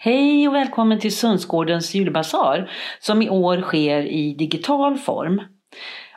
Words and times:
Hej 0.00 0.48
och 0.48 0.54
välkommen 0.54 1.00
till 1.00 1.16
Sundsgårdens 1.16 1.94
julbasar 1.94 2.70
som 3.00 3.22
i 3.22 3.30
år 3.30 3.60
sker 3.60 4.02
i 4.02 4.34
digital 4.34 4.98
form. 4.98 5.42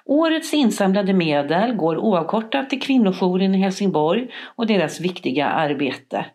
Årets 0.06 0.54
insamlade 0.54 1.14
medel 1.14 1.74
går 1.76 1.98
oavkortat 1.98 2.70
till 2.70 2.82
kvinnojouren 2.82 3.56
i 3.56 3.58
Helsingborg 3.58 4.28
och 4.56 4.68
deras 4.68 5.00
viktiga 5.00 5.48
arbete. 5.48 6.26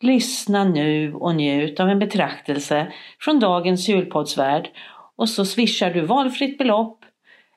Lyssna 0.00 0.64
nu 0.64 1.14
och 1.14 1.34
njut 1.34 1.80
av 1.80 1.88
en 1.88 1.98
betraktelse 1.98 2.92
från 3.20 3.40
dagens 3.40 3.88
julpoddsvärld 3.88 4.68
och 5.16 5.28
så 5.28 5.44
swishar 5.44 5.90
du 5.90 6.00
valfritt 6.00 6.58
belopp 6.58 7.04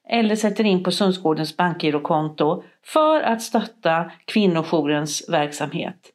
eller 0.09 0.35
sätter 0.35 0.63
in 0.63 0.83
på 0.83 0.91
Sundsgårdens 0.91 1.57
bankgirokonto 1.57 2.63
för 2.85 3.21
att 3.21 3.41
stötta 3.41 4.11
kvinnojourens 4.25 5.29
verksamhet. 5.29 6.13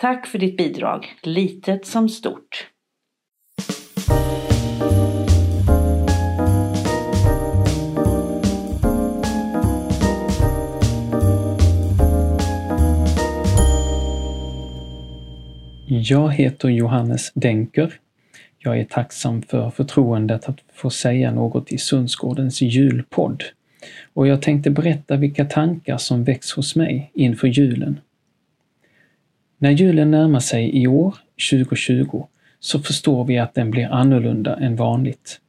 Tack 0.00 0.26
för 0.26 0.38
ditt 0.38 0.56
bidrag, 0.56 1.06
litet 1.22 1.86
som 1.86 2.08
stort. 2.08 2.66
Jag 15.86 16.32
heter 16.32 16.68
Johannes 16.68 17.32
Denker. 17.34 17.94
Jag 18.58 18.80
är 18.80 18.84
tacksam 18.84 19.42
för 19.42 19.70
förtroendet 19.70 20.48
att 20.48 20.58
få 20.74 20.90
säga 20.90 21.32
något 21.32 21.72
i 21.72 21.78
Sundsgårdens 21.78 22.60
julpodd. 22.62 23.44
Och 24.14 24.26
jag 24.26 24.42
tänkte 24.42 24.70
berätta 24.70 25.16
vilka 25.16 25.44
tankar 25.44 25.98
som 25.98 26.24
väcks 26.24 26.52
hos 26.52 26.76
mig 26.76 27.10
inför 27.14 27.48
julen. 27.48 28.00
När 29.62 29.70
julen 29.70 30.10
närmar 30.10 30.40
sig 30.40 30.82
i 30.82 30.86
år, 30.86 31.16
2020, 31.50 32.26
så 32.60 32.78
förstår 32.78 33.24
vi 33.24 33.38
att 33.38 33.54
den 33.54 33.70
blir 33.70 33.86
annorlunda 33.86 34.56
än 34.56 34.76
vanligt. 34.76 35.40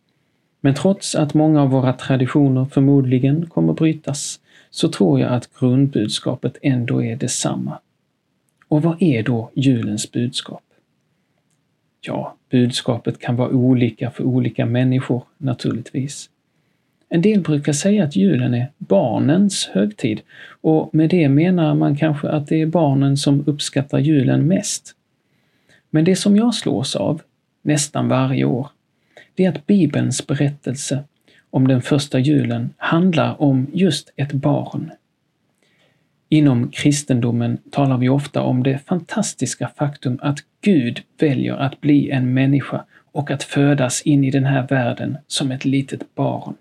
Men 0.61 0.73
trots 0.73 1.15
att 1.15 1.33
många 1.33 1.61
av 1.61 1.69
våra 1.69 1.93
traditioner 1.93 2.65
förmodligen 2.65 3.45
kommer 3.49 3.73
brytas, 3.73 4.39
så 4.69 4.89
tror 4.89 5.19
jag 5.19 5.33
att 5.33 5.49
grundbudskapet 5.59 6.57
ändå 6.61 7.03
är 7.03 7.15
detsamma. 7.15 7.79
Och 8.67 8.81
vad 8.81 9.01
är 9.01 9.23
då 9.23 9.51
julens 9.53 10.11
budskap? 10.11 10.63
Ja, 12.01 12.35
budskapet 12.49 13.19
kan 13.19 13.35
vara 13.35 13.49
olika 13.49 14.11
för 14.11 14.23
olika 14.23 14.65
människor 14.65 15.23
naturligtvis. 15.37 16.29
En 17.13 17.21
del 17.21 17.41
brukar 17.41 17.73
säga 17.73 18.03
att 18.03 18.15
julen 18.15 18.53
är 18.53 18.71
barnens 18.77 19.69
högtid 19.73 20.21
och 20.61 20.95
med 20.95 21.09
det 21.09 21.29
menar 21.29 21.75
man 21.75 21.95
kanske 21.95 22.29
att 22.29 22.47
det 22.47 22.61
är 22.61 22.65
barnen 22.65 23.17
som 23.17 23.43
uppskattar 23.47 23.99
julen 23.99 24.47
mest. 24.47 24.95
Men 25.89 26.05
det 26.05 26.15
som 26.15 26.37
jag 26.37 26.55
slås 26.55 26.95
av, 26.95 27.21
nästan 27.61 28.07
varje 28.07 28.45
år, 28.45 28.67
det 29.35 29.45
är 29.45 29.49
att 29.49 29.67
Bibelns 29.67 30.27
berättelse 30.27 31.03
om 31.49 31.67
den 31.67 31.81
första 31.81 32.19
julen 32.19 32.69
handlar 32.77 33.41
om 33.41 33.67
just 33.73 34.13
ett 34.15 34.33
barn. 34.33 34.91
Inom 36.29 36.69
kristendomen 36.69 37.57
talar 37.71 37.97
vi 37.97 38.09
ofta 38.09 38.41
om 38.41 38.63
det 38.63 38.79
fantastiska 38.85 39.71
faktum 39.75 40.19
att 40.21 40.39
Gud 40.61 41.01
väljer 41.19 41.53
att 41.53 41.81
bli 41.81 42.09
en 42.09 42.33
människa 42.33 42.85
och 43.11 43.31
att 43.31 43.43
födas 43.43 44.01
in 44.01 44.23
i 44.23 44.31
den 44.31 44.45
här 44.45 44.67
världen 44.67 45.17
som 45.27 45.51
ett 45.51 45.65
litet 45.65 46.15
barn. 46.15 46.55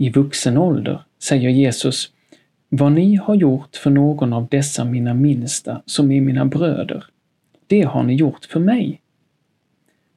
I 0.00 0.10
vuxen 0.10 0.58
ålder 0.58 1.00
säger 1.22 1.50
Jesus 1.50 2.12
Vad 2.68 2.92
ni 2.92 3.14
har 3.14 3.34
gjort 3.34 3.76
för 3.76 3.90
någon 3.90 4.32
av 4.32 4.46
dessa 4.50 4.84
mina 4.84 5.14
minsta, 5.14 5.82
som 5.86 6.12
är 6.12 6.20
mina 6.20 6.44
bröder, 6.44 7.04
det 7.66 7.82
har 7.82 8.02
ni 8.02 8.14
gjort 8.14 8.44
för 8.44 8.60
mig. 8.60 9.00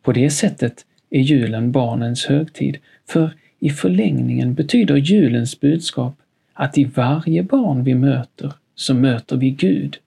På 0.01 0.11
det 0.11 0.29
sättet 0.29 0.85
är 1.09 1.19
julen 1.19 1.71
barnens 1.71 2.25
högtid, 2.25 2.77
för 3.09 3.31
i 3.59 3.69
förlängningen 3.69 4.53
betyder 4.53 4.95
julens 4.95 5.59
budskap 5.59 6.13
att 6.53 6.77
i 6.77 6.83
varje 6.83 7.43
barn 7.43 7.83
vi 7.83 7.95
möter 7.95 8.53
så 8.75 8.93
möter 8.93 9.37
vi 9.37 9.49
Gud. 9.49 9.97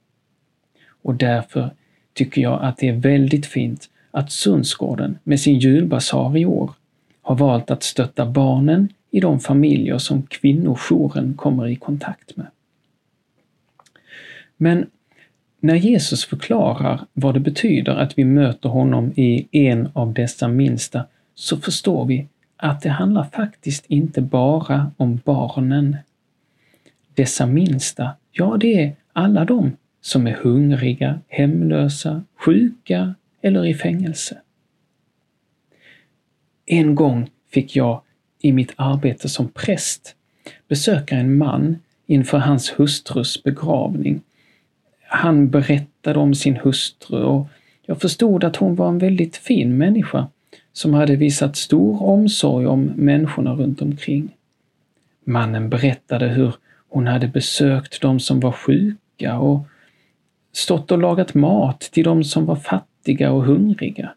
Och 1.03 1.15
därför 1.15 1.71
tycker 2.13 2.43
jag 2.43 2.63
att 2.63 2.77
det 2.77 2.89
är 2.89 2.97
väldigt 2.97 3.47
fint 3.47 3.89
att 4.11 4.33
Sundsgården 4.33 5.19
med 5.25 5.41
sin 5.41 5.59
julbasar 5.59 6.37
i 6.37 6.47
år 6.47 6.71
har 7.23 7.35
valt 7.35 7.71
att 7.71 7.83
stötta 7.83 8.27
barnen 8.27 8.89
i 9.15 9.21
de 9.21 9.41
familjer 9.41 9.99
som 9.99 10.23
kvinnojouren 10.23 11.35
kommer 11.35 11.67
i 11.67 11.77
kontakt 11.77 12.37
med. 12.37 12.47
Men 14.57 14.87
när 15.61 15.75
Jesus 15.75 16.25
förklarar 16.25 17.01
vad 17.13 17.35
det 17.35 17.41
betyder 17.41 17.93
att 17.93 18.19
vi 18.19 18.25
möter 18.25 18.69
honom 18.69 19.13
i 19.17 19.49
en 19.51 19.89
av 19.93 20.13
dessa 20.13 20.49
minsta 20.49 21.05
så 21.35 21.57
förstår 21.57 22.07
vi 22.07 22.27
att 22.57 22.83
det 22.83 22.89
handlar 22.89 23.25
faktiskt 23.25 23.85
inte 23.87 24.21
bara 24.21 24.93
om 24.97 25.21
barnen. 25.25 25.97
Dessa 27.15 27.47
minsta, 27.47 28.11
ja 28.33 28.57
det 28.61 28.83
är 28.83 28.97
alla 29.13 29.45
de 29.45 29.77
som 30.01 30.27
är 30.27 30.33
hungriga, 30.33 31.21
hemlösa, 31.29 32.23
sjuka 32.37 33.15
eller 33.43 33.67
i 33.67 33.75
fängelse. 33.75 34.41
En 36.67 36.95
gång 36.95 37.31
fick 37.51 37.77
jag 37.77 38.01
i 38.45 38.53
mitt 38.53 38.73
arbete 38.77 39.29
som 39.29 39.49
präst 39.49 40.15
besöka 40.69 41.17
en 41.17 41.39
man 41.39 41.79
inför 42.07 42.39
hans 42.39 42.71
hustrus 42.77 43.43
begravning. 43.43 44.21
Han 45.09 45.51
berättade 45.51 46.19
om 46.19 46.35
sin 46.35 46.57
hustru 46.57 47.23
och 47.23 47.49
jag 47.87 48.01
förstod 48.01 48.45
att 48.45 48.57
hon 48.57 48.75
var 48.75 48.89
en 48.89 48.99
väldigt 48.99 49.37
fin 49.37 49.77
människa 49.77 50.29
som 50.73 50.95
hade 50.95 51.17
visat 51.17 51.57
stor 51.57 52.03
omsorg 52.03 52.67
om 52.67 52.93
människorna 52.97 53.55
runt 53.55 53.83
omkring. 53.83 54.29
Mannen 55.25 55.69
berättade 55.71 56.29
hur 56.29 56.55
hon 56.89 57.07
hade 57.07 57.29
besökt 57.29 58.01
de 58.01 58.21
som 58.21 58.41
var 58.41 58.53
sjuka 58.53 59.39
och 59.39 59.67
stått 60.53 60.93
och 60.93 60.99
lagat 60.99 61.35
mat 61.35 61.81
till 61.81 62.05
de 62.05 62.25
som 62.25 62.47
var 62.47 62.57
fattiga 62.57 63.33
och 63.33 63.45
hungriga. 63.45 64.15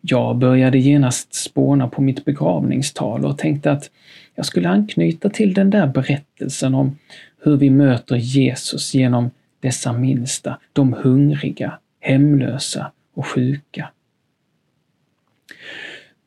Jag 0.00 0.36
började 0.36 0.78
genast 0.78 1.34
spåna 1.34 1.88
på 1.88 2.02
mitt 2.02 2.24
begravningstal 2.24 3.24
och 3.24 3.38
tänkte 3.38 3.72
att 3.72 3.90
jag 4.34 4.46
skulle 4.46 4.68
anknyta 4.68 5.30
till 5.30 5.54
den 5.54 5.70
där 5.70 5.86
berättelsen 5.86 6.74
om 6.74 6.98
hur 7.42 7.56
vi 7.56 7.70
möter 7.70 8.16
Jesus 8.16 8.94
genom 8.94 9.30
dessa 9.60 9.92
minsta, 9.92 10.58
de 10.72 10.92
hungriga, 10.92 11.78
hemlösa 12.00 12.92
och 13.14 13.26
sjuka. 13.26 13.88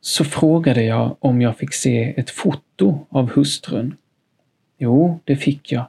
Så 0.00 0.24
frågade 0.24 0.82
jag 0.82 1.16
om 1.18 1.42
jag 1.42 1.58
fick 1.58 1.74
se 1.74 2.20
ett 2.20 2.30
foto 2.30 3.06
av 3.08 3.30
hustrun. 3.30 3.96
Jo, 4.78 5.20
det 5.24 5.36
fick 5.36 5.72
jag. 5.72 5.86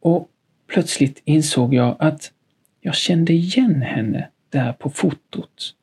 Och 0.00 0.28
plötsligt 0.66 1.22
insåg 1.24 1.74
jag 1.74 1.96
att 1.98 2.32
jag 2.80 2.94
kände 2.94 3.32
igen 3.32 3.82
henne 3.82 4.28
där 4.50 4.72
på 4.72 4.90
fotot. 4.90 5.74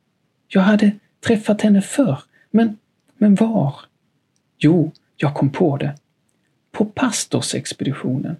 Jag 0.52 0.62
hade 0.62 0.92
träffat 1.20 1.62
henne 1.62 1.82
förr, 1.82 2.20
men, 2.52 2.78
men 3.18 3.36
var? 3.36 3.76
Jo, 4.58 4.92
jag 5.18 5.34
kom 5.34 5.50
på 5.50 5.78
det. 5.78 5.96
På 6.72 6.86
pastorsexpeditionen. 6.86 8.36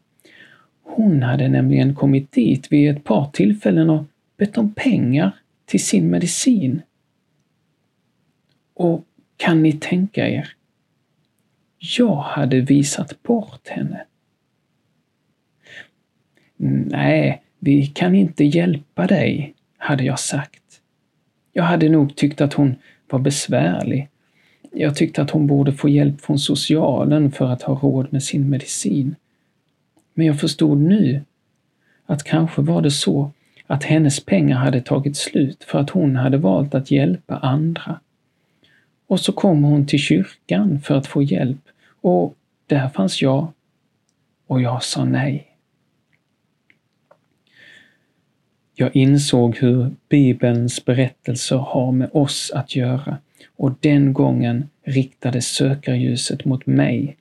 Hon 0.84 1.24
hade 1.24 1.48
nämligen 1.48 1.96
kommit 1.96 2.32
dit 2.32 2.72
vid 2.72 2.98
ett 2.98 3.04
par 3.04 3.30
tillfällen 3.34 3.90
och 3.90 4.04
bett 4.38 4.58
om 4.58 4.74
pengar 4.74 5.32
till 5.66 5.84
sin 5.86 6.10
medicin. 6.10 6.82
Och 8.74 9.06
kan 9.38 9.64
ni 9.64 9.74
tänka 9.74 10.30
er? 10.30 10.50
Jag 11.78 12.16
hade 12.16 12.62
visat 12.62 13.24
bort 13.24 13.68
henne. 13.68 14.06
Nej, 16.58 17.44
vi 17.60 17.88
kan 17.88 18.16
inte 18.16 18.44
hjälpa 18.44 19.08
dig, 19.08 19.56
hade 19.78 20.04
jag 20.04 20.20
sagt. 20.20 20.59
Jag 21.60 21.66
hade 21.66 21.90
nog 21.90 22.16
tyckt 22.16 22.42
att 22.42 22.54
hon 22.54 22.76
var 23.10 23.20
besvärlig. 23.20 24.10
Jag 24.72 24.96
tyckte 24.96 25.22
att 25.22 25.32
hon 25.32 25.48
borde 25.48 25.74
få 25.74 25.90
hjälp 25.90 26.22
från 26.22 26.40
socialen 26.40 27.32
för 27.32 27.46
att 27.46 27.62
ha 27.62 27.76
råd 27.76 28.14
med 28.14 28.24
sin 28.24 28.50
medicin. 28.50 29.16
Men 30.14 30.26
jag 30.26 30.40
förstod 30.40 30.78
nu 30.78 31.22
att 32.06 32.24
kanske 32.24 32.62
var 32.62 32.82
det 32.82 32.92
så 32.92 33.32
att 33.68 33.84
hennes 33.84 34.26
pengar 34.26 34.58
hade 34.58 34.82
tagit 34.82 35.18
slut 35.18 35.64
för 35.64 35.80
att 35.80 35.90
hon 35.90 36.16
hade 36.16 36.38
valt 36.38 36.76
att 36.76 36.92
hjälpa 36.92 37.38
andra. 37.38 38.00
Och 39.08 39.20
så 39.20 39.32
kom 39.32 39.64
hon 39.64 39.86
till 39.86 40.00
kyrkan 40.00 40.82
för 40.82 40.96
att 40.96 41.08
få 41.08 41.24
hjälp 41.24 41.62
och 42.02 42.36
där 42.68 42.90
fanns 42.90 43.22
jag. 43.22 43.48
Och 44.48 44.62
jag 44.62 44.84
sa 44.84 45.06
nej. 45.06 45.49
Jag 48.82 48.96
insåg 48.96 49.58
hur 49.58 49.92
Bibelns 50.10 50.86
berättelser 50.86 51.58
har 51.58 51.92
med 51.92 52.10
oss 52.14 52.52
att 52.56 52.76
göra 52.76 53.18
och 53.58 53.72
den 53.80 54.14
gången 54.14 54.70
riktades 54.84 55.48
sökarljuset 55.48 56.46
mot 56.46 56.66
mig. 56.66 57.18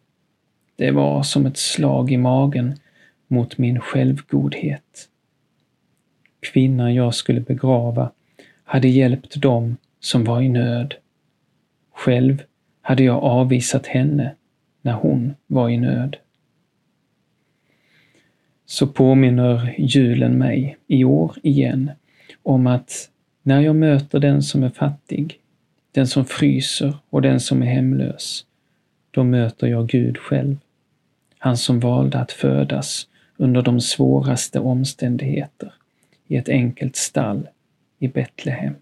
Det 0.77 0.91
var 0.91 1.23
som 1.23 1.47
ett 1.47 1.57
slag 1.57 2.13
i 2.13 2.17
magen 2.17 2.75
mot 3.29 3.59
min 3.59 3.81
självgodhet. 3.81 5.09
Kvinnan 6.41 6.95
jag 6.95 7.15
skulle 7.15 7.41
begrava 7.41 8.11
hade 8.65 8.89
hjälpt 8.89 9.41
dem 9.41 9.77
som 10.01 10.25
var 10.25 10.43
i 10.43 10.49
nöd. 10.49 10.95
Själv 11.95 12.43
hade 12.83 13.03
jag 13.03 13.23
avvisat 13.23 13.87
henne 13.87 14.35
när 14.83 14.93
hon 14.93 15.35
var 15.47 15.69
i 15.69 15.77
nöd. 15.77 16.17
Så 18.71 18.87
påminner 18.87 19.75
julen 19.79 20.39
mig, 20.39 20.77
i 20.87 21.05
år 21.05 21.37
igen, 21.43 21.91
om 22.43 22.67
att 22.67 23.11
när 23.43 23.61
jag 23.61 23.77
möter 23.77 24.19
den 24.19 24.43
som 24.43 24.63
är 24.63 24.71
fattig, 24.71 25.39
den 25.93 26.07
som 26.07 26.25
fryser 26.25 26.95
och 27.11 27.23
den 27.23 27.41
som 27.41 27.63
är 27.63 27.67
hemlös, 27.67 28.45
då 29.11 29.25
möter 29.25 29.67
jag 29.67 29.89
Gud 29.89 30.19
själv. 30.19 30.57
Han 31.39 31.57
som 31.57 31.81
valde 31.81 32.19
att 32.19 32.33
födas 32.33 33.09
under 33.37 33.63
de 33.63 33.81
svåraste 33.81 34.61
omständigheter 34.61 35.73
i 36.27 36.37
ett 36.37 36.49
enkelt 36.49 36.97
stall 36.97 37.49
i 37.99 38.09
Betlehem. 38.09 38.75